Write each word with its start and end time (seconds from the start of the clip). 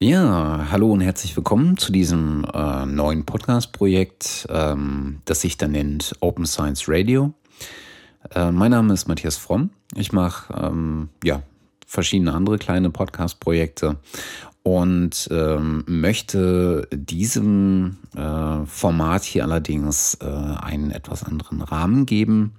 Ja, 0.00 0.68
hallo 0.70 0.92
und 0.92 1.00
herzlich 1.00 1.36
willkommen 1.36 1.76
zu 1.76 1.90
diesem 1.90 2.46
äh, 2.54 2.86
neuen 2.86 3.26
Podcast-Projekt, 3.26 4.46
ähm, 4.48 5.22
das 5.24 5.40
sich 5.40 5.56
dann 5.56 5.72
nennt 5.72 6.14
Open 6.20 6.46
Science 6.46 6.84
Radio. 6.86 7.34
Äh, 8.32 8.52
mein 8.52 8.70
Name 8.70 8.94
ist 8.94 9.08
Matthias 9.08 9.36
Fromm. 9.36 9.70
Ich 9.96 10.12
mache 10.12 10.54
ähm, 10.54 11.08
ja, 11.24 11.42
verschiedene 11.84 12.32
andere 12.32 12.58
kleine 12.58 12.90
Podcast-Projekte 12.90 13.96
und 14.62 15.26
ähm, 15.32 15.82
möchte 15.88 16.86
diesem 16.92 17.96
äh, 18.14 18.66
Format 18.66 19.24
hier 19.24 19.42
allerdings 19.42 20.16
äh, 20.20 20.26
einen 20.26 20.92
etwas 20.92 21.24
anderen 21.24 21.60
Rahmen 21.60 22.06
geben. 22.06 22.54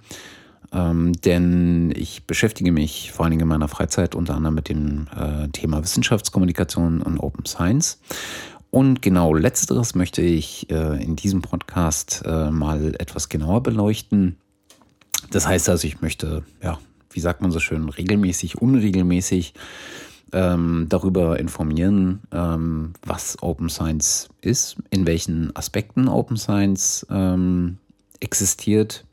Ähm, 0.72 1.12
denn 1.24 1.92
ich 1.96 2.26
beschäftige 2.26 2.70
mich 2.70 3.12
vor 3.12 3.24
allen 3.24 3.30
Dingen 3.30 3.42
in 3.42 3.48
meiner 3.48 3.68
Freizeit 3.68 4.14
unter 4.14 4.34
anderem 4.34 4.54
mit 4.54 4.68
dem 4.68 5.08
äh, 5.16 5.48
Thema 5.48 5.82
Wissenschaftskommunikation 5.82 7.02
und 7.02 7.18
Open 7.18 7.44
Science. 7.44 8.00
Und 8.70 9.02
genau 9.02 9.34
letzteres 9.34 9.96
möchte 9.96 10.22
ich 10.22 10.70
äh, 10.70 11.02
in 11.02 11.16
diesem 11.16 11.42
Podcast 11.42 12.22
äh, 12.24 12.50
mal 12.50 12.94
etwas 12.98 13.28
genauer 13.28 13.62
beleuchten. 13.62 14.36
Das 15.32 15.46
heißt 15.46 15.68
also, 15.68 15.86
ich 15.88 16.00
möchte, 16.00 16.44
ja, 16.62 16.78
wie 17.10 17.20
sagt 17.20 17.42
man 17.42 17.50
so 17.50 17.58
schön, 17.58 17.88
regelmäßig, 17.88 18.58
unregelmäßig 18.58 19.54
ähm, 20.32 20.86
darüber 20.88 21.40
informieren, 21.40 22.20
ähm, 22.30 22.92
was 23.04 23.42
Open 23.42 23.68
Science 23.68 24.28
ist, 24.40 24.76
in 24.90 25.04
welchen 25.04 25.54
Aspekten 25.56 26.06
Open 26.06 26.36
Science 26.36 27.04
ähm, 27.10 27.78
existiert, 28.20 29.04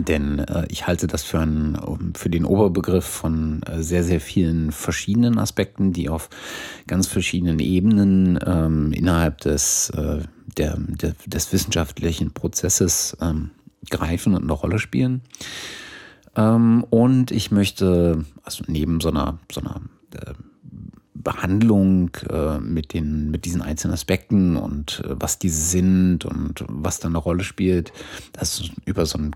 denn 0.00 0.40
äh, 0.40 0.66
ich 0.68 0.86
halte 0.86 1.06
das 1.06 1.22
für, 1.22 1.40
einen, 1.40 2.12
für 2.14 2.30
den 2.30 2.44
Oberbegriff 2.44 3.04
von 3.04 3.62
äh, 3.62 3.82
sehr, 3.82 4.04
sehr 4.04 4.20
vielen 4.20 4.72
verschiedenen 4.72 5.38
Aspekten, 5.38 5.92
die 5.92 6.08
auf 6.08 6.28
ganz 6.86 7.06
verschiedenen 7.06 7.58
Ebenen 7.58 8.38
ähm, 8.44 8.92
innerhalb 8.92 9.38
des, 9.38 9.90
äh, 9.90 10.22
der, 10.56 10.76
der, 10.78 11.14
des 11.26 11.52
wissenschaftlichen 11.52 12.32
Prozesses 12.32 13.16
ähm, 13.20 13.50
greifen 13.90 14.34
und 14.34 14.42
eine 14.42 14.52
Rolle 14.52 14.78
spielen. 14.78 15.22
Ähm, 16.36 16.84
und 16.90 17.30
ich 17.30 17.50
möchte, 17.50 18.24
also 18.42 18.64
neben 18.66 19.00
so 19.00 19.10
einer, 19.10 19.38
so 19.52 19.60
einer 19.60 19.80
äh, 20.14 20.34
Behandlung 21.14 22.10
äh, 22.28 22.58
mit, 22.58 22.92
den, 22.92 23.30
mit 23.30 23.44
diesen 23.46 23.62
einzelnen 23.62 23.94
Aspekten 23.94 24.56
und 24.56 25.02
äh, 25.04 25.14
was 25.18 25.38
diese 25.38 25.60
sind 25.60 26.24
und 26.24 26.64
was 26.68 27.00
da 27.00 27.08
eine 27.08 27.18
Rolle 27.18 27.44
spielt, 27.44 27.92
das 28.32 28.62
über 28.84 29.06
so 29.06 29.18
einen 29.18 29.34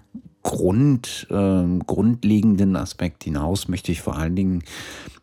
Grund, 0.48 1.26
äh, 1.28 1.78
grundlegenden 1.86 2.74
Aspekt 2.74 3.24
hinaus 3.24 3.68
möchte 3.68 3.92
ich 3.92 4.00
vor 4.00 4.16
allen 4.16 4.34
Dingen 4.34 4.62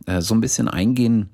äh, 0.06 0.22
so 0.22 0.36
ein 0.36 0.42
bisschen 0.42 0.68
eingehen 0.68 1.32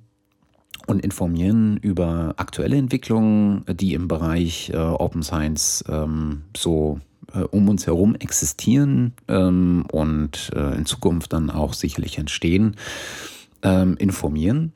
und 0.87 1.03
informieren 1.03 1.75
über 1.75 2.33
aktuelle 2.37 2.77
Entwicklungen, 2.77 3.65
die 3.67 3.93
im 3.93 4.07
Bereich 4.07 4.69
äh, 4.69 4.77
Open 4.77 5.23
Science 5.23 5.83
ähm, 5.89 6.43
so 6.55 7.01
äh, 7.33 7.39
um 7.39 7.67
uns 7.67 7.85
herum 7.85 8.15
existieren 8.15 9.11
ähm, 9.27 9.85
und 9.91 10.51
äh, 10.55 10.77
in 10.77 10.85
Zukunft 10.85 11.33
dann 11.33 11.49
auch 11.49 11.73
sicherlich 11.73 12.17
entstehen, 12.17 12.77
ähm, 13.61 13.97
informieren. 13.97 14.71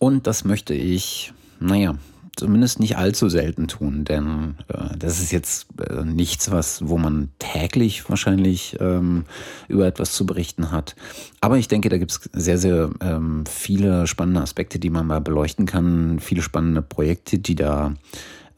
Und 0.00 0.26
das 0.26 0.44
möchte 0.44 0.74
ich, 0.74 1.32
naja, 1.60 1.94
zumindest 2.36 2.80
nicht 2.80 2.96
allzu 2.96 3.28
selten 3.28 3.68
tun, 3.68 4.04
denn 4.04 4.56
äh, 4.68 4.96
das 4.98 5.20
ist 5.20 5.32
jetzt 5.32 5.66
äh, 5.80 6.04
nichts, 6.04 6.50
was, 6.50 6.88
wo 6.88 6.98
man 6.98 7.30
täglich 7.38 8.08
wahrscheinlich 8.08 8.76
ähm, 8.80 9.24
über 9.68 9.86
etwas 9.86 10.12
zu 10.12 10.26
berichten 10.26 10.70
hat. 10.70 10.96
Aber 11.40 11.58
ich 11.58 11.68
denke, 11.68 11.88
da 11.88 11.98
gibt 11.98 12.12
es 12.12 12.20
sehr, 12.32 12.58
sehr 12.58 12.90
ähm, 13.00 13.44
viele 13.46 14.06
spannende 14.06 14.40
Aspekte, 14.40 14.78
die 14.78 14.90
man 14.90 15.06
mal 15.06 15.20
beleuchten 15.20 15.66
kann, 15.66 16.18
viele 16.20 16.42
spannende 16.42 16.82
Projekte, 16.82 17.38
die 17.38 17.54
da 17.54 17.94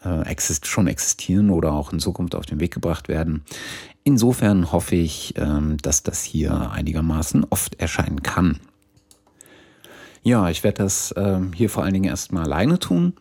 äh, 0.05 0.23
exist 0.23 0.67
schon 0.67 0.87
existieren 0.87 1.51
oder 1.51 1.73
auch 1.73 1.93
in 1.93 2.01
Zukunft 2.01 2.35
auf 2.35 2.47
den 2.47 2.61
Weg 2.61 2.73
gebracht 2.73 3.09
werden. 3.09 3.45
Insofern 4.05 4.71
hoffe 4.71 4.95
ich, 4.95 5.35
ähm, 5.37 5.79
dass 5.83 6.03
das 6.03 6.23
hier 6.23 6.71
einigermaßen 6.71 7.45
oft 7.51 7.81
erscheinen 7.81 8.23
kann. 8.23 8.61
Ja, 10.23 10.51
ich 10.51 10.65
werde 10.65 10.83
das 10.83 11.15
ähm, 11.17 11.53
hier 11.53 11.71
vor 11.71 11.85
allen 11.85 11.95
Dingen 11.95 12.11
erstmal 12.11 12.45
alleine 12.45 12.79
tun. 12.79 13.15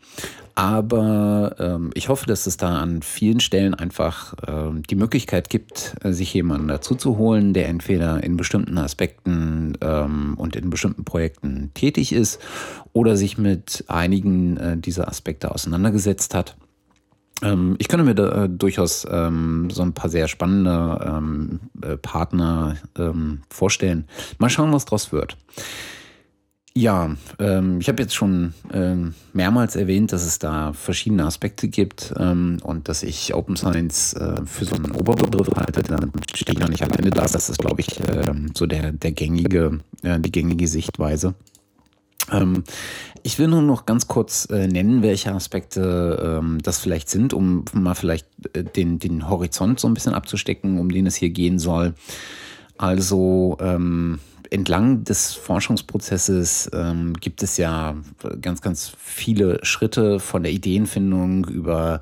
Aber 0.56 1.56
ähm, 1.60 1.92
ich 1.96 2.08
hoffe, 2.08 2.26
dass 2.28 2.48
es 2.48 2.56
da 2.56 2.78
an 2.78 3.02
vielen 3.02 3.42
Stellen 3.42 3.74
einfach 3.74 4.34
ähm, 4.48 4.84
die 4.84 4.96
Möglichkeit 4.96 5.50
gibt, 5.50 5.96
äh, 6.02 6.14
sich 6.14 6.34
jemanden 6.34 6.70
dazu 6.70 6.96
zu 6.96 7.18
holen, 7.18 7.54
der 7.54 7.68
entweder 7.68 8.24
in 8.24 8.38
bestimmten 8.38 8.78
Aspekten 8.78 9.78
ähm, 9.82 10.36
und 10.38 10.56
in 10.56 10.70
bestimmten 10.70 11.04
Projekten 11.04 11.72
tätig 11.74 12.14
ist 12.14 12.40
oder 12.94 13.18
sich 13.18 13.38
mit 13.38 13.84
einigen 13.88 14.56
äh, 14.56 14.78
dieser 14.78 15.10
Aspekte 15.10 15.52
auseinandergesetzt 15.52 16.34
hat. 16.34 16.56
Ähm, 17.42 17.76
ich 17.80 17.90
könnte 17.90 18.06
mir 18.06 18.16
da 18.16 18.46
äh, 18.46 18.50
durchaus 18.50 19.06
ähm, 19.12 19.70
so 19.70 19.82
ein 19.82 19.94
paar 19.94 20.10
sehr 20.10 20.30
spannende 20.30 21.06
ähm, 21.06 21.60
äh, 21.82 21.98
Partner 21.98 22.78
ähm, 22.98 23.42
vorstellen. 23.50 24.08
Mal 24.38 24.50
schauen, 24.50 24.72
was 24.72 24.86
draus 24.86 25.12
wird. 25.12 25.36
Ja, 26.78 27.16
ähm, 27.40 27.80
ich 27.80 27.88
habe 27.88 28.04
jetzt 28.04 28.14
schon 28.14 28.54
ähm, 28.74 29.14
mehrmals 29.32 29.78
erwähnt, 29.78 30.12
dass 30.12 30.26
es 30.26 30.40
da 30.40 30.74
verschiedene 30.74 31.26
Aspekte 31.26 31.70
gibt 31.70 32.14
ähm, 32.20 32.58
und 32.64 32.90
dass 32.90 33.02
ich 33.02 33.34
Open 33.34 33.56
Science 33.56 34.12
äh, 34.14 34.46
für 34.46 34.66
so 34.66 34.76
einen 34.76 34.92
Oberbegriff 34.92 35.56
halte. 35.56 35.84
Dann 35.84 36.12
stehe 36.36 36.54
ich 36.54 36.60
noch 36.60 36.68
nicht 36.68 36.84
alleine 36.84 37.12
da. 37.12 37.22
Das 37.22 37.50
ist, 37.50 37.60
glaube 37.60 37.80
ich, 37.80 38.02
äh, 38.02 38.34
so 38.54 38.66
der, 38.66 38.92
der 38.92 39.14
gängige, 39.14 39.80
äh, 40.04 40.20
die 40.20 40.34
gängige 40.34 40.68
Sichtweise. 40.68 41.36
Ähm, 42.30 42.66
ich 43.24 43.40
will 43.40 43.48
nur 43.48 43.62
noch 43.62 43.86
ganz 43.86 44.10
kurz 44.10 44.46
äh, 44.52 44.68
nennen, 44.68 45.02
welche 45.02 45.32
Aspekte 45.32 46.40
ähm, 46.42 46.58
das 46.62 46.80
vielleicht 46.80 47.10
sind, 47.10 47.34
um 47.34 47.64
mal 47.72 47.96
vielleicht 47.96 48.28
äh, 48.52 48.66
den, 48.66 49.00
den 49.00 49.30
Horizont 49.30 49.80
so 49.80 49.88
ein 49.88 49.94
bisschen 49.94 50.14
abzustecken, 50.14 50.78
um 50.78 50.92
den 50.92 51.08
es 51.08 51.16
hier 51.16 51.30
gehen 51.30 51.58
soll. 51.58 51.94
Also 52.78 53.58
ähm, 53.62 54.20
entlang 54.52 55.04
des 55.04 55.34
Forschungsprozesses 55.34 56.70
ähm, 56.74 57.14
gibt 57.14 57.44
es 57.44 57.58
ja 57.58 57.96
ganz, 58.42 58.62
ganz 58.62 58.94
viele 58.98 59.64
Schritte 59.64 60.20
von 60.20 60.44
der 60.44 60.52
Ideenfindung 60.52 61.46
über 61.46 62.02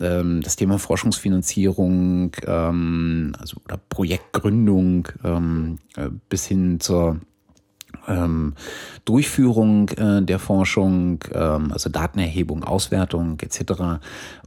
ähm, 0.00 0.40
das 0.42 0.56
Thema 0.56 0.78
Forschungsfinanzierung, 0.78 2.32
ähm, 2.46 3.32
also 3.38 3.60
oder 3.64 3.78
Projektgründung 3.88 5.08
ähm, 5.24 5.78
äh, 5.96 6.08
bis 6.28 6.46
hin 6.46 6.78
zur 6.78 7.20
ähm, 8.06 8.54
Durchführung 9.04 9.88
äh, 9.90 10.22
der 10.22 10.38
Forschung, 10.38 11.24
ähm, 11.32 11.72
also 11.72 11.90
Datenerhebung, 11.90 12.62
Auswertung 12.64 13.38
etc. 13.40 14.00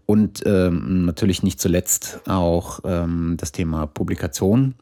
Und 0.06 0.44
natürlich 0.46 1.42
nicht 1.42 1.62
zuletzt 1.62 2.20
auch 2.28 2.82
das 2.82 3.52
Thema 3.54 3.86
Publikation. 3.86 4.76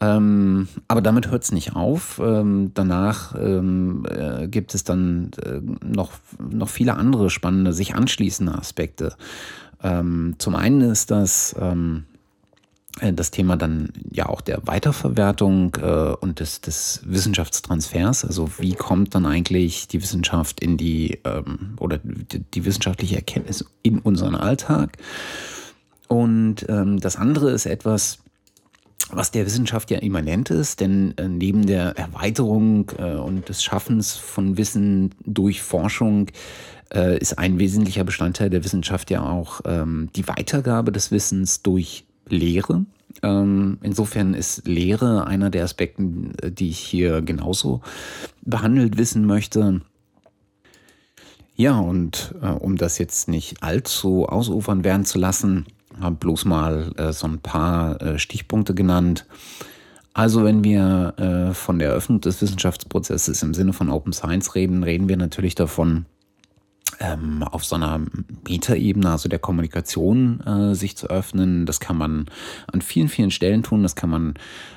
Ähm, 0.00 0.68
aber 0.88 1.02
damit 1.02 1.30
hört 1.30 1.44
es 1.44 1.52
nicht 1.52 1.76
auf. 1.76 2.20
Ähm, 2.22 2.72
danach 2.74 3.34
ähm, 3.38 4.04
äh, 4.08 4.48
gibt 4.48 4.74
es 4.74 4.84
dann 4.84 5.30
äh, 5.44 5.60
noch, 5.86 6.12
noch 6.38 6.68
viele 6.68 6.94
andere 6.94 7.30
spannende, 7.30 7.72
sich 7.72 7.94
anschließende 7.94 8.54
Aspekte. 8.54 9.14
Ähm, 9.82 10.34
zum 10.38 10.56
einen 10.56 10.80
ist 10.80 11.10
das 11.10 11.54
ähm, 11.60 12.04
äh, 13.00 13.12
das 13.12 13.30
Thema 13.30 13.56
dann 13.56 13.90
ja 14.10 14.26
auch 14.26 14.40
der 14.40 14.66
Weiterverwertung 14.66 15.76
äh, 15.80 16.14
und 16.20 16.40
des, 16.40 16.60
des 16.60 17.00
Wissenschaftstransfers. 17.04 18.24
Also 18.24 18.50
wie 18.58 18.74
kommt 18.74 19.14
dann 19.14 19.26
eigentlich 19.26 19.88
die 19.88 20.02
Wissenschaft 20.02 20.60
in 20.60 20.76
die 20.76 21.20
ähm, 21.24 21.76
oder 21.78 21.98
die, 22.02 22.40
die, 22.40 22.64
wissenschaftliche 22.64 23.16
Erkenntnis 23.16 23.64
in 23.82 23.98
unseren 23.98 24.34
Alltag? 24.34 24.98
Und 26.06 26.66
das 26.68 27.16
andere 27.16 27.50
ist 27.50 27.64
etwas, 27.64 28.18
was 29.16 29.30
der 29.30 29.46
Wissenschaft 29.46 29.90
ja 29.90 29.98
immanent 29.98 30.50
ist, 30.50 30.80
denn 30.80 31.14
äh, 31.16 31.28
neben 31.28 31.66
der 31.66 31.96
Erweiterung 31.96 32.90
äh, 32.98 33.14
und 33.14 33.48
des 33.48 33.62
Schaffens 33.62 34.12
von 34.12 34.56
Wissen 34.56 35.14
durch 35.24 35.62
Forschung 35.62 36.28
äh, 36.92 37.18
ist 37.18 37.38
ein 37.38 37.58
wesentlicher 37.58 38.04
Bestandteil 38.04 38.50
der 38.50 38.64
Wissenschaft 38.64 39.10
ja 39.10 39.22
auch 39.22 39.60
ähm, 39.64 40.10
die 40.16 40.28
Weitergabe 40.28 40.92
des 40.92 41.10
Wissens 41.10 41.62
durch 41.62 42.04
Lehre. 42.28 42.84
Ähm, 43.22 43.78
insofern 43.82 44.34
ist 44.34 44.66
Lehre 44.66 45.26
einer 45.26 45.50
der 45.50 45.64
Aspekte, 45.64 46.02
äh, 46.42 46.50
die 46.50 46.70
ich 46.70 46.78
hier 46.78 47.22
genauso 47.22 47.80
behandelt 48.42 48.98
wissen 48.98 49.26
möchte. 49.26 49.80
Ja, 51.56 51.78
und 51.78 52.34
um 52.58 52.76
das 52.76 52.98
jetzt 52.98 53.28
nicht 53.28 53.62
allzu 53.62 54.26
ausufern 54.26 54.82
werden 54.82 55.04
zu 55.04 55.20
lassen, 55.20 55.66
habe 56.00 56.16
bloß 56.16 56.44
mal 56.44 56.92
äh, 56.96 57.12
so 57.12 57.26
ein 57.26 57.38
paar 57.38 58.00
äh, 58.00 58.18
Stichpunkte 58.18 58.74
genannt. 58.74 59.26
Also 60.12 60.44
wenn 60.44 60.62
wir 60.62 61.14
äh, 61.16 61.54
von 61.54 61.78
der 61.78 61.88
Eröffnung 61.88 62.20
des 62.20 62.40
Wissenschaftsprozesses 62.40 63.42
im 63.42 63.52
Sinne 63.52 63.72
von 63.72 63.90
Open 63.90 64.12
Science 64.12 64.54
reden, 64.54 64.84
reden 64.84 65.08
wir 65.08 65.16
natürlich 65.16 65.56
davon, 65.56 66.06
ähm, 67.00 67.42
auf 67.42 67.64
so 67.64 67.76
einer 67.76 68.00
Metaebene, 68.48 69.10
also 69.10 69.28
der 69.28 69.38
Kommunikation, 69.38 70.40
äh, 70.40 70.74
sich 70.74 70.96
zu 70.96 71.08
öffnen. 71.08 71.66
Das 71.66 71.80
kann 71.80 71.96
man 71.96 72.26
an 72.72 72.82
vielen, 72.82 73.08
vielen 73.08 73.30
Stellen 73.30 73.62
tun. 73.62 73.82
Das 73.82 73.94
kann 73.96 74.10
man 74.10 74.34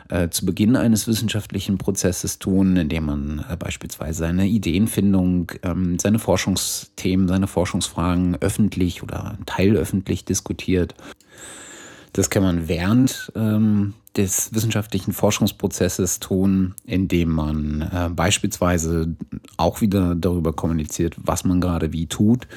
äh, 0.09 0.29
zu 0.29 0.45
Beginn 0.45 0.75
eines 0.75 1.07
wissenschaftlichen 1.07 1.77
Prozesses 1.77 2.39
tun, 2.39 2.77
indem 2.77 3.05
man 3.05 3.45
äh, 3.49 3.55
beispielsweise 3.57 4.19
seine 4.19 4.47
Ideenfindung, 4.47 5.51
ähm, 5.63 5.99
seine 5.99 6.19
Forschungsthemen, 6.19 7.27
seine 7.27 7.47
Forschungsfragen 7.47 8.37
öffentlich 8.41 9.03
oder 9.03 9.37
teilöffentlich 9.45 10.25
diskutiert. 10.25 10.95
Das 12.13 12.30
kann 12.30 12.44
man 12.44 12.68
während 12.68 13.31
ähm, 13.36 13.94
des 14.15 14.54
wissenschaftlichen 14.54 15.13
Forschungsprozesses 15.13 16.19
tun, 16.19 16.74
indem 16.86 17.30
man 17.31 17.81
äh, 17.81 18.09
beispielsweise 18.09 19.15
auch 19.57 19.81
wieder 19.81 20.15
darüber 20.15 20.54
kommuniziert, 20.54 21.15
was 21.18 21.44
man 21.44 21.62
gerade 21.62 21.94
wie 21.94 22.07
tut. 22.07 22.48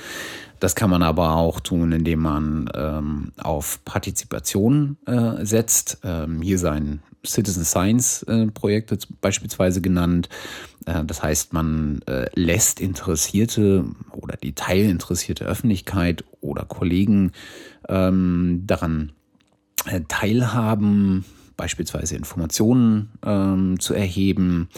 Das 0.58 0.75
kann 0.75 0.91
man 0.91 1.02
aber 1.02 1.37
auch 1.37 1.61
tun, 1.61 1.93
indem 1.93 2.20
man 2.20 2.70
ähm, 2.75 3.32
auf 3.38 3.85
Partizipation 3.85 4.99
äh, 5.06 5.44
setzt. 5.44 5.99
Ähm, 6.05 6.43
hier 6.43 6.58
seien 6.58 7.02
Citizen 7.26 7.64
Science 7.64 8.23
äh, 8.25 8.47
Projekte 8.47 8.99
beispielsweise 9.20 9.81
genannt. 9.81 10.29
Äh, 10.87 11.05
das 11.05 11.23
heißt, 11.23 11.52
man 11.52 12.02
äh, 12.06 12.26
lässt 12.35 12.81
Interessierte 12.81 13.85
oder 14.12 14.37
die 14.37 14.55
teilinteressierte 14.55 15.44
Öffentlichkeit 15.44 16.25
oder 16.41 16.64
Kollegen 16.64 17.32
ähm, 17.88 18.62
daran 18.67 19.12
teilhaben, 20.08 21.24
beispielsweise 21.56 22.16
Informationen 22.16 23.10
ähm, 23.24 23.80
zu 23.80 23.94
erheben 23.94 24.68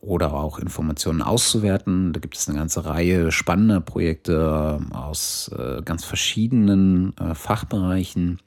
oder 0.00 0.34
auch 0.34 0.58
Informationen 0.58 1.22
auszuwerten. 1.22 2.12
Da 2.12 2.20
gibt 2.20 2.36
es 2.36 2.48
eine 2.48 2.58
ganze 2.58 2.84
Reihe 2.84 3.32
spannender 3.32 3.80
Projekte 3.80 4.80
aus 4.92 5.50
äh, 5.56 5.82
ganz 5.82 6.04
verschiedenen 6.04 7.16
äh, 7.18 7.34
Fachbereichen. 7.34 8.38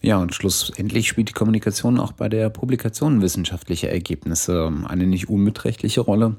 Ja, 0.00 0.18
und 0.18 0.34
schlussendlich 0.34 1.08
spielt 1.08 1.28
die 1.28 1.34
Kommunikation 1.34 1.98
auch 1.98 2.12
bei 2.12 2.28
der 2.28 2.50
Publikation 2.50 3.22
wissenschaftlicher 3.22 3.88
Ergebnisse 3.88 4.72
eine 4.86 5.06
nicht 5.06 5.28
unbeträchtliche 5.28 6.00
Rolle. 6.00 6.36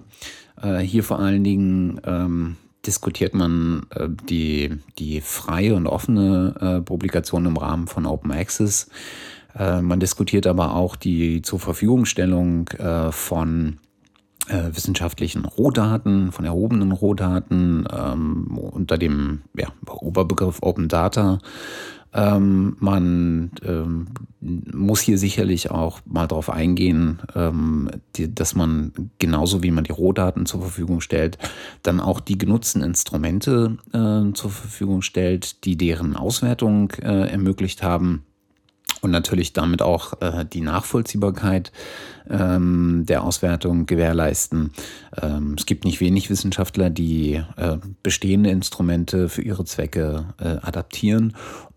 Äh, 0.62 0.80
hier 0.80 1.04
vor 1.04 1.20
allen 1.20 1.44
Dingen 1.44 2.02
ähm, 2.06 2.58
diskutiert 2.86 3.34
man 3.34 3.86
äh, 3.92 4.08
die, 4.10 4.78
die 5.00 5.22
freie 5.22 5.76
und 5.76 5.88
offene 5.88 6.56
äh, 6.60 6.82
Publikation 6.82 7.46
im 7.46 7.58
Rahmen 7.58 7.88
von 7.88 8.06
Open 8.06 8.32
Access. 8.32 8.90
Äh, 9.58 9.82
man 9.82 10.00
diskutiert 10.00 10.48
aber 10.48 10.76
auch 10.76 10.96
die 10.96 11.42
zur 11.42 11.60
Verfügungstellung 11.60 12.68
äh, 12.70 13.12
von 13.12 13.80
äh, 14.48 14.76
wissenschaftlichen 14.76 15.46
Rohdaten, 15.46 16.32
von 16.32 16.46
erhobenen 16.46 16.92
Rohdaten 16.92 17.88
ähm, 17.92 18.58
unter 18.58 18.98
dem 18.98 19.42
ja, 19.56 19.70
Oberbegriff 19.88 20.60
Open 20.62 20.88
Data. 20.88 21.40
Ähm, 22.14 22.76
man 22.80 23.52
ähm, 23.64 24.08
muss 24.40 25.02
hier 25.02 25.18
sicherlich 25.18 25.72
auch 25.72 26.02
mal 26.06 26.28
darauf 26.28 26.50
eingehen, 26.50 27.20
ähm, 27.36 27.90
die, 28.16 28.34
dass 28.34 28.56
man 28.56 28.92
genauso 29.20 29.64
wie 29.64 29.72
man 29.72 29.84
die 29.84 29.92
Rohdaten 29.92 30.46
zur 30.46 30.62
Verfügung 30.62 31.02
stellt, 31.02 31.38
dann 31.82 32.00
auch 32.00 32.20
die 32.20 32.38
genutzten 32.38 32.82
Instrumente 32.82 33.78
äh, 33.94 34.34
zur 34.34 34.52
Verfügung 34.52 35.02
stellt, 35.02 35.66
die 35.66 35.78
deren 35.78 36.16
Auswertung 36.16 36.92
äh, 37.02 37.30
ermöglicht 37.30 37.84
haben 37.84 38.24
und 39.04 39.12
natürlich 39.12 39.54
damit 39.54 39.82
auch 39.82 40.22
äh, 40.22 40.46
die 40.46 40.62
Nachvollziehbarkeit 40.62 41.72
ähm, 42.30 43.04
der 43.06 43.24
Auswertung 43.24 43.86
gewährleisten. 43.86 44.72
Ähm, 45.22 45.56
es 45.58 45.66
gibt 45.66 45.84
nicht 45.84 46.00
wenig 46.00 46.30
Wissenschaftler, 46.30 46.90
die 46.90 47.44
äh, 47.58 47.78
bestehende 48.02 48.50
Instrumente 48.50 49.28
für 49.28 49.42
ihre 49.42 49.66
Zwecke 49.66 50.34
äh, 50.40 50.58
adaptieren 50.62 51.34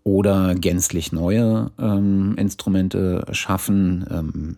oder 0.07 0.55
gänzlich 0.55 1.11
neue 1.11 1.69
ähm, 1.77 2.35
Instrumente 2.37 3.25
schaffen. 3.31 4.05
Ähm, 4.09 4.55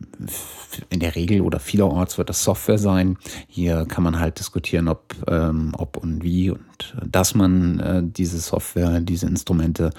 in 0.91 0.99
der 0.99 1.15
Regel 1.15 1.41
oder 1.41 1.59
vielerorts 1.59 2.19
wird 2.19 2.29
das 2.29 2.43
Software 2.43 2.77
sein. 2.77 3.17
Hier 3.47 3.87
kann 3.87 4.03
man 4.03 4.19
halt 4.19 4.37
diskutieren, 4.37 4.87
ob, 4.87 5.15
ähm, 5.27 5.73
ob 5.75 5.97
und 5.97 6.23
wie 6.23 6.51
und 6.51 6.95
dass 7.03 7.33
man 7.33 7.79
äh, 7.79 8.03
diese 8.05 8.37
Software, 8.37 8.99
diese 8.99 9.25
Instrumente 9.25 9.89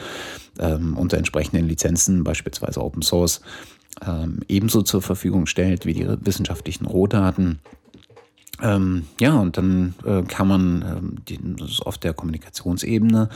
ähm, 0.61 0.97
unter 0.97 1.19
entsprechenden 1.19 1.67
Lizenzen, 1.67 2.23
beispielsweise 2.23 2.81
Open 2.81 3.02
Source, 3.02 3.41
ähm, 4.06 4.38
ebenso 4.47 4.82
zur 4.82 5.02
Verfügung 5.02 5.47
stellt 5.47 5.85
wie 5.85 5.94
die 5.94 6.06
wissenschaftlichen 6.20 6.87
Rohdaten. 6.87 7.58
Ähm, 8.62 9.07
ja, 9.19 9.39
und 9.39 9.57
dann 9.57 9.95
äh, 10.05 10.21
kann 10.23 10.47
man 10.49 10.83
ähm, 10.83 11.17
die, 11.29 11.39
auf 11.85 11.99
der 11.99 12.15
Kommunikationsebene 12.15 13.29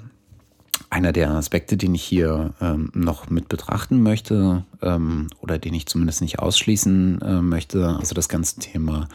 Einer 0.89 1.11
der 1.11 1.31
Aspekte, 1.31 1.75
den 1.75 1.95
ich 1.95 2.03
hier 2.03 2.53
ähm, 2.61 2.91
noch 2.93 3.29
mit 3.29 3.49
betrachten 3.49 4.03
möchte 4.03 4.63
ähm, 4.81 5.27
oder 5.41 5.57
den 5.57 5.73
ich 5.73 5.87
zumindest 5.87 6.21
nicht 6.21 6.39
ausschließen 6.39 7.21
äh, 7.21 7.41
möchte, 7.41 7.87
also 7.87 8.13
das 8.13 8.29
ganze 8.29 8.59
Thema 8.59 9.07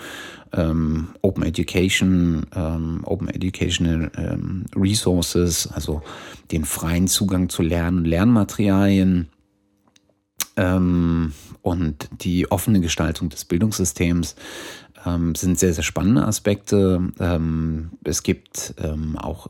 ähm, 0.53 1.09
Open 1.23 1.45
Education, 1.45 2.47
ähm, 2.55 3.03
Open 3.05 3.29
Educational 3.29 4.11
ähm, 4.17 4.65
Resources, 4.75 5.69
also 5.73 6.03
den 6.51 6.65
freien 6.65 7.07
Zugang 7.07 7.49
zu 7.49 7.63
Lern- 7.63 7.99
und 7.99 8.05
Lernmaterialien 8.07 9.29
ähm, 10.59 11.33
und 11.63 12.09
die 12.21 12.51
offene 12.51 12.81
Gestaltung 12.81 13.29
des 13.29 13.45
Bildungssystems 13.45 14.35
ähm, 15.07 15.35
sind 15.35 15.59
sehr, 15.59 15.73
sehr 15.73 15.85
spannende 15.85 16.27
Aspekte. 16.27 17.13
Ähm, 17.21 17.91
es 18.05 18.23
gibt 18.23 18.75
ähm, 18.83 19.17
auch 19.17 19.47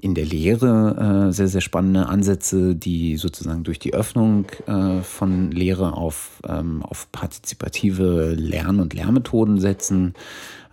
in 0.00 0.14
der 0.14 0.24
Lehre 0.24 1.28
äh, 1.28 1.32
sehr, 1.32 1.48
sehr 1.48 1.60
spannende 1.60 2.06
Ansätze, 2.06 2.74
die 2.74 3.16
sozusagen 3.16 3.62
durch 3.62 3.78
die 3.78 3.94
Öffnung 3.94 4.46
äh, 4.66 5.02
von 5.02 5.52
Lehre 5.52 5.92
auf, 5.92 6.42
ähm, 6.48 6.82
auf 6.82 7.10
partizipative 7.12 8.34
Lern- 8.34 8.80
und 8.80 8.94
Lehrmethoden 8.94 9.60
setzen. 9.60 10.14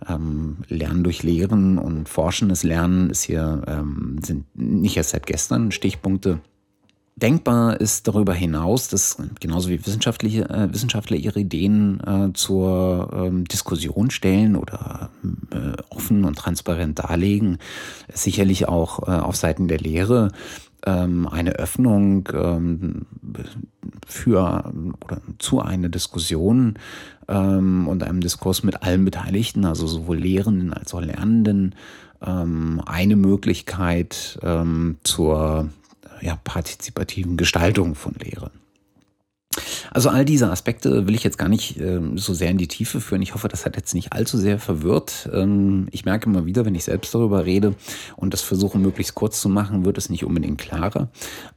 Ähm, 0.08 0.58
Lernen 0.68 1.04
durch 1.04 1.22
Lehren 1.22 1.78
und 1.78 2.08
forschendes 2.08 2.64
Lernen 2.64 3.08
ist 3.10 3.22
hier, 3.22 3.62
sind 4.22 4.44
nicht 4.54 4.96
erst 4.96 5.10
seit 5.10 5.26
gestern 5.26 5.70
Stichpunkte 5.70 6.40
Denkbar 7.16 7.80
ist 7.80 8.08
darüber 8.08 8.34
hinaus, 8.34 8.88
dass 8.88 9.18
genauso 9.38 9.68
wie 9.68 9.86
wissenschaftliche, 9.86 10.50
äh, 10.50 10.72
Wissenschaftler 10.72 11.16
ihre 11.16 11.38
Ideen 11.38 12.00
äh, 12.00 12.32
zur 12.32 13.08
ähm, 13.14 13.44
Diskussion 13.44 14.10
stellen 14.10 14.56
oder 14.56 15.10
äh, 15.52 15.80
offen 15.90 16.24
und 16.24 16.36
transparent 16.36 16.98
darlegen, 16.98 17.58
sicherlich 18.12 18.66
auch 18.66 19.06
äh, 19.06 19.12
auf 19.12 19.36
Seiten 19.36 19.68
der 19.68 19.78
Lehre 19.78 20.32
ähm, 20.86 21.28
eine 21.28 21.52
Öffnung 21.52 22.28
ähm, 22.32 23.06
für 24.06 24.72
oder 25.04 25.20
zu 25.38 25.60
einer 25.60 25.90
Diskussion 25.90 26.80
ähm, 27.28 27.86
und 27.86 28.02
einem 28.02 28.22
Diskurs 28.22 28.64
mit 28.64 28.82
allen 28.82 29.04
Beteiligten, 29.04 29.64
also 29.64 29.86
sowohl 29.86 30.18
Lehrenden 30.18 30.72
als 30.72 30.92
auch 30.92 31.00
Lernenden, 31.00 31.76
ähm, 32.26 32.82
eine 32.84 33.14
Möglichkeit 33.14 34.38
ähm, 34.42 34.96
zur 35.04 35.70
ja, 36.24 36.38
partizipativen 36.42 37.36
Gestaltung 37.36 37.94
von 37.94 38.14
Lehre. 38.14 38.50
Also 39.92 40.08
all 40.08 40.24
diese 40.24 40.50
Aspekte 40.50 41.06
will 41.06 41.14
ich 41.14 41.22
jetzt 41.22 41.38
gar 41.38 41.48
nicht 41.48 41.78
ähm, 41.78 42.18
so 42.18 42.34
sehr 42.34 42.50
in 42.50 42.58
die 42.58 42.66
Tiefe 42.66 43.00
führen. 43.00 43.22
Ich 43.22 43.34
hoffe, 43.34 43.46
das 43.46 43.64
hat 43.64 43.76
jetzt 43.76 43.94
nicht 43.94 44.12
allzu 44.12 44.36
sehr 44.36 44.58
verwirrt. 44.58 45.28
Ähm, 45.32 45.86
ich 45.92 46.04
merke 46.04 46.28
immer 46.28 46.46
wieder, 46.46 46.64
wenn 46.64 46.74
ich 46.74 46.84
selbst 46.84 47.14
darüber 47.14 47.44
rede 47.44 47.74
und 48.16 48.34
das 48.34 48.42
versuche 48.42 48.78
möglichst 48.78 49.14
kurz 49.14 49.40
zu 49.40 49.48
machen, 49.48 49.84
wird 49.84 49.98
es 49.98 50.10
nicht 50.10 50.24
unbedingt 50.24 50.58
klarer. 50.58 51.08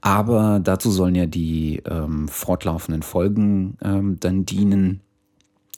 Aber 0.01 0.59
dazu 0.63 0.91
sollen 0.91 1.15
ja 1.15 1.25
die 1.25 1.81
ähm, 1.89 2.27
fortlaufenden 2.27 3.01
Folgen 3.01 3.77
ähm, 3.81 4.19
dann 4.19 4.45
dienen 4.45 5.01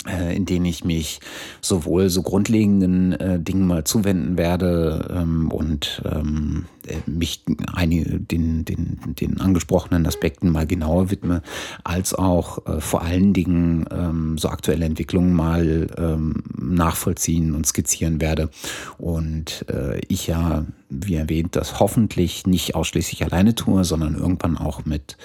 in 0.08 0.46
denen 0.46 0.66
ich 0.66 0.86
mich 0.86 1.20
sowohl 1.60 2.10
so 2.10 2.22
grundlegenden 2.22 3.12
äh, 3.14 3.38
Dingen 3.38 3.68
mal 3.68 3.84
zuwenden 3.84 4.38
werde 4.38 5.10
ähm, 5.14 5.52
und 5.52 6.02
ähm, 6.06 6.66
äh, 6.88 6.96
mich 7.06 7.44
einige, 7.74 8.18
den, 8.18 8.64
den, 8.64 8.98
den 9.20 9.42
angesprochenen 9.42 10.06
Aspekten 10.06 10.52
mal 10.52 10.66
genauer 10.66 11.12
widme, 11.12 11.42
als 11.84 12.14
auch 12.14 12.66
äh, 12.66 12.80
vor 12.80 13.02
allen 13.02 13.34
Dingen 13.34 13.88
ähm, 13.92 14.38
so 14.38 14.48
aktuelle 14.48 14.86
Entwicklungen 14.86 15.34
mal 15.34 15.88
ähm, 15.98 16.44
nachvollziehen 16.58 17.54
und 17.54 17.66
skizzieren 17.66 18.22
werde. 18.22 18.50
Und 18.98 19.66
äh, 19.70 20.00
ich 20.08 20.28
ja, 20.28 20.66
wie 20.90 21.16
erwähnt, 21.16 21.58
das 21.58 21.82
hoffentlich 21.82 22.48
nicht 22.48 22.74
ausschließlich 22.74 23.24
alleine 23.26 23.54
tue, 23.54 23.84
sondern 23.84 24.16
irgendwann 24.16 24.58
auch 24.58 24.86
mit 24.86 25.18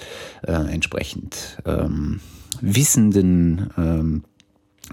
äh, 0.45 0.51
entsprechend 0.51 1.61
ähm, 1.65 2.19
wissenden 2.61 3.69
ähm, 3.77 4.23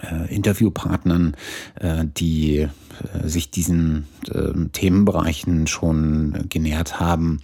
äh, 0.00 0.34
Interviewpartnern, 0.34 1.36
äh, 1.80 2.04
die 2.04 2.58
äh, 2.58 2.68
sich 3.28 3.50
diesen 3.50 4.06
äh, 4.30 4.68
Themenbereichen 4.72 5.66
schon 5.66 6.46
genährt 6.48 7.00
haben, 7.00 7.40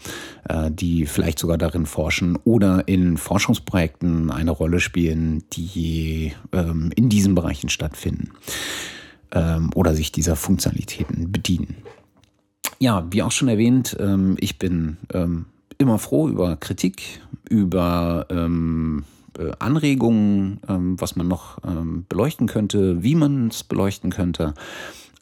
äh, 0.49 0.71
die 0.71 1.07
vielleicht 1.07 1.39
sogar 1.39 1.59
darin 1.59 1.87
forschen 1.87 2.37
oder 2.45 2.89
in 2.89 3.17
Forschungsprojekten 3.17 4.31
eine 4.31 4.51
Rolle 4.51 4.81
spielen, 4.81 5.45
die 5.53 6.33
ähm, 6.53 6.91
in 6.97 7.09
diesen 7.09 7.35
Bereichen 7.35 7.69
stattfinden 7.69 8.31
ähm, 9.33 9.71
oder 9.75 9.95
sich 9.95 10.13
dieser 10.13 10.37
Funktionalitäten 10.37 11.31
bedienen. 11.31 11.77
Ja, 12.79 13.07
wie 13.11 13.23
auch 13.23 13.33
schon 13.33 13.49
erwähnt, 13.49 13.97
ähm, 13.99 14.37
ich 14.41 14.59
bin 14.59 14.99
ähm, 15.13 15.47
immer 15.79 15.99
froh 15.99 16.29
über 16.29 16.57
Kritik, 16.57 17.21
über 17.49 18.27
ähm, 18.31 19.05
Anregungen, 19.59 20.61
ähm, 20.69 21.01
was 21.01 21.17
man 21.17 21.29
noch 21.29 21.59
ähm, 21.65 22.05
beleuchten 22.09 22.47
könnte, 22.47 23.03
wie 23.03 23.15
man 23.15 23.49
es 23.49 23.65
beleuchten 23.65 24.11
könnte. 24.11 24.55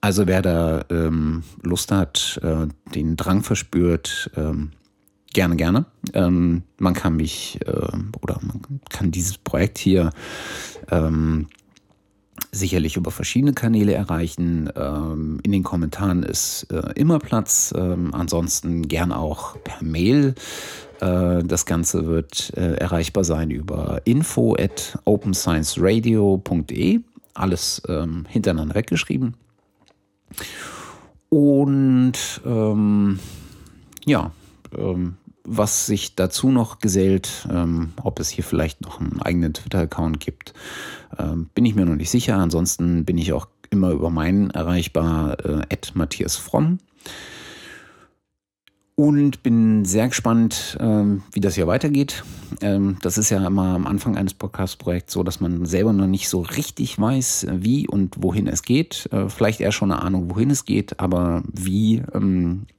Also 0.01 0.27
wer 0.27 0.43
da 0.43 0.85
ähm, 0.91 1.43
Lust 1.63 1.91
hat, 1.93 2.39
äh, 2.43 2.67
den 2.95 3.17
Drang 3.17 3.43
verspürt, 3.43 4.31
gerne, 5.33 5.57
gerne. 5.57 5.87
Man 6.15 6.95
kann 6.95 7.17
mich 7.17 7.59
äh, 7.67 7.71
oder 8.23 8.39
man 8.43 8.61
kann 8.89 9.11
dieses 9.11 9.39
Projekt 9.39 9.79
hier 9.79 10.11
sicherlich 12.52 12.97
über 12.97 13.11
verschiedene 13.11 13.52
Kanäle 13.52 13.95
erreichen. 13.95 14.71
Ähm, 14.76 15.40
in 15.43 15.52
den 15.52 15.62
Kommentaren 15.62 16.23
ist 16.23 16.66
äh, 16.71 16.93
immer 16.95 17.19
Platz. 17.19 17.75
Ähm, 17.76 18.14
ansonsten 18.14 18.88
gern 18.88 19.12
auch 19.12 19.57
per 19.62 19.83
Mail. 19.83 20.35
Äh, 21.00 21.43
das 21.45 21.66
Ganze 21.66 22.07
wird 22.07 22.52
äh, 22.57 22.75
erreichbar 22.75 23.25
sein 23.25 23.50
über 23.50 24.00
info 24.05 24.55
at 24.59 24.99
openscienceradio.de. 25.05 27.00
Alles 27.35 27.83
ähm, 27.88 28.25
hintereinander 28.28 28.75
weggeschrieben. 28.75 29.35
Und 31.28 32.40
ähm, 32.47 33.19
ja, 34.05 34.31
ähm, 34.76 35.16
was 35.47 35.87
sich 35.87 36.15
dazu 36.17 36.50
noch 36.50 36.81
gesellt, 36.81 37.47
ähm, 37.50 37.93
ob 38.03 38.21
es 38.21 38.29
hier 38.29 38.45
vielleicht 38.45 38.83
noch 38.83 39.00
einen 39.00 39.23
eigenen 39.23 39.55
Twitter-Account 39.55 40.21
gibt, 40.21 40.53
ähm, 41.19 41.49
bin 41.55 41.65
ich 41.65 41.75
mir 41.75 41.87
noch 41.87 41.97
nicht 41.97 42.11
sicher. 42.11 42.37
Ansonsten 42.37 43.05
bin 43.05 43.17
ich 43.17 43.33
auch 43.33 43.47
immer 43.71 43.91
über 43.91 44.11
meinen 44.11 44.50
erreichbar, 44.50 45.38
äh, 45.45 45.76
Matthias 45.95 46.37
Fromm. 46.37 46.79
Und 48.99 49.43
bin 49.43 49.85
sehr 49.85 50.09
gespannt, 50.09 50.79
ähm, 50.81 51.23
wie 51.33 51.41
das 51.41 51.55
hier 51.55 51.67
weitergeht. 51.67 52.25
Ähm, 52.62 52.97
das 53.03 53.19
ist 53.19 53.29
ja 53.29 53.47
immer 53.47 53.75
am 53.75 53.87
Anfang 53.87 54.17
eines 54.17 54.33
Podcast-Projekts 54.33 55.12
so, 55.12 55.23
dass 55.23 55.38
man 55.38 55.67
selber 55.67 55.93
noch 55.93 56.07
nicht 56.07 56.31
so 56.31 56.41
richtig 56.41 56.99
weiß, 56.99 57.47
wie 57.53 57.87
und 57.87 58.23
wohin 58.23 58.47
es 58.47 58.62
geht. 58.62 59.07
Äh, 59.12 59.29
vielleicht 59.29 59.61
eher 59.61 59.73
schon 59.73 59.93
eine 59.93 60.00
Ahnung, 60.00 60.31
wohin 60.31 60.49
es 60.49 60.65
geht, 60.65 60.99
aber 60.99 61.43
wie, 61.53 62.03
ähm, 62.15 62.62
äh, 62.71 62.75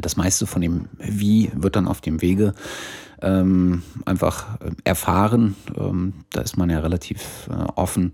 das 0.00 0.16
meiste 0.16 0.46
von 0.46 0.62
dem 0.62 0.86
Wie 0.98 1.50
wird 1.54 1.76
dann 1.76 1.88
auf 1.88 2.00
dem 2.00 2.22
Wege 2.22 2.54
ähm, 3.22 3.82
einfach 4.04 4.60
äh, 4.60 4.70
erfahren. 4.84 5.56
Ähm, 5.76 6.12
da 6.30 6.40
ist 6.40 6.56
man 6.56 6.70
ja 6.70 6.80
relativ 6.80 7.48
äh, 7.50 7.54
offen. 7.74 8.12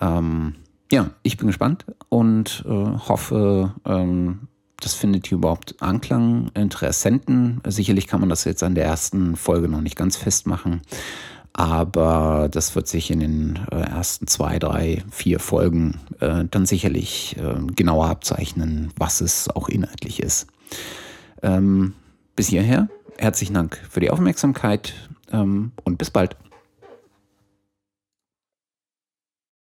Ähm, 0.00 0.54
ja, 0.92 1.10
ich 1.22 1.36
bin 1.36 1.46
gespannt 1.46 1.86
und 2.08 2.64
äh, 2.66 2.68
hoffe, 2.68 3.74
ähm, 3.84 4.48
das 4.80 4.94
findet 4.94 5.26
hier 5.26 5.38
überhaupt 5.38 5.76
Anklang, 5.80 6.50
Interessenten. 6.54 7.60
Sicherlich 7.66 8.06
kann 8.06 8.20
man 8.20 8.28
das 8.28 8.44
jetzt 8.44 8.62
an 8.62 8.74
der 8.74 8.84
ersten 8.84 9.36
Folge 9.36 9.68
noch 9.68 9.80
nicht 9.80 9.96
ganz 9.96 10.16
festmachen, 10.16 10.82
aber 11.52 12.48
das 12.50 12.74
wird 12.74 12.88
sich 12.88 13.10
in 13.10 13.20
den 13.20 13.60
äh, 13.70 13.76
ersten 13.76 14.26
zwei, 14.26 14.58
drei, 14.58 15.02
vier 15.10 15.40
Folgen 15.40 16.00
äh, 16.20 16.44
dann 16.50 16.66
sicherlich 16.66 17.36
äh, 17.38 17.64
genauer 17.74 18.08
abzeichnen, 18.08 18.92
was 18.98 19.20
es 19.20 19.48
auch 19.48 19.68
inhaltlich 19.68 20.20
ist. 20.20 20.48
Ähm, 21.42 21.94
bis 22.36 22.48
hierher, 22.48 22.88
herzlichen 23.18 23.54
Dank 23.54 23.80
für 23.90 24.00
die 24.00 24.10
Aufmerksamkeit 24.10 24.94
ähm, 25.32 25.72
und 25.84 25.98
bis 25.98 26.10
bald. 26.10 26.36